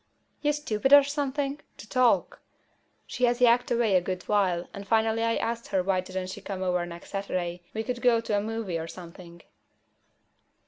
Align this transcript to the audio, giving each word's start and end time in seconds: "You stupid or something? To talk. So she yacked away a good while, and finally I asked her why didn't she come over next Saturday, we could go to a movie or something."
"You 0.41 0.51
stupid 0.51 0.93
or 0.93 1.03
something? 1.03 1.59
To 1.77 1.87
talk. 1.87 2.39
So 2.39 2.39
she 3.05 3.25
yacked 3.25 3.69
away 3.69 3.95
a 3.95 4.01
good 4.01 4.23
while, 4.23 4.67
and 4.73 4.87
finally 4.87 5.21
I 5.21 5.35
asked 5.35 5.67
her 5.67 5.83
why 5.83 6.01
didn't 6.01 6.31
she 6.31 6.41
come 6.41 6.63
over 6.63 6.83
next 6.87 7.11
Saturday, 7.11 7.61
we 7.75 7.83
could 7.83 8.01
go 8.01 8.19
to 8.19 8.35
a 8.35 8.41
movie 8.41 8.79
or 8.79 8.87
something." 8.87 9.43